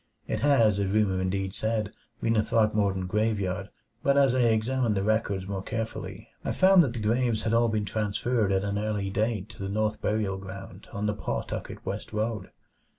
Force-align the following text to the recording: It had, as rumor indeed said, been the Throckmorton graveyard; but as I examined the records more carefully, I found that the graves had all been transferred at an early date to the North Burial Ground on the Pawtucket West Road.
It 0.27 0.39
had, 0.39 0.61
as 0.61 0.83
rumor 0.83 1.21
indeed 1.21 1.53
said, 1.53 1.93
been 2.23 2.33
the 2.33 2.41
Throckmorton 2.41 3.05
graveyard; 3.05 3.69
but 4.01 4.17
as 4.17 4.33
I 4.33 4.39
examined 4.39 4.95
the 4.95 5.03
records 5.03 5.47
more 5.47 5.61
carefully, 5.61 6.27
I 6.43 6.53
found 6.53 6.83
that 6.83 6.93
the 6.93 6.99
graves 6.99 7.43
had 7.43 7.53
all 7.53 7.69
been 7.69 7.85
transferred 7.85 8.51
at 8.51 8.63
an 8.63 8.79
early 8.79 9.11
date 9.11 9.47
to 9.49 9.61
the 9.61 9.69
North 9.69 10.01
Burial 10.01 10.37
Ground 10.39 10.87
on 10.91 11.05
the 11.05 11.13
Pawtucket 11.13 11.85
West 11.85 12.13
Road. 12.13 12.49